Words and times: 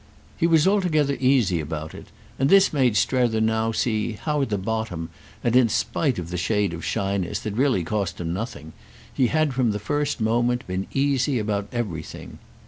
He 0.35 0.47
was 0.47 0.67
altogether 0.67 1.15
easy 1.19 1.59
about 1.59 1.93
it, 1.93 2.07
and 2.39 2.49
this 2.49 2.73
made 2.73 2.97
Strether 2.97 3.39
now 3.39 3.71
see 3.71 4.13
how 4.13 4.41
at 4.41 4.65
bottom, 4.65 5.11
and 5.43 5.55
in 5.55 5.69
spite 5.69 6.17
of 6.17 6.31
the 6.31 6.37
shade 6.37 6.73
of 6.73 6.83
shyness 6.83 7.37
that 7.41 7.53
really 7.53 7.83
cost 7.83 8.19
him 8.19 8.33
nothing, 8.33 8.73
he 9.13 9.27
had 9.27 9.53
from 9.53 9.69
the 9.69 9.77
first 9.77 10.19
moment 10.19 10.65
been 10.65 10.87
easy 10.91 11.37
about 11.37 11.67
everything. 11.71 12.39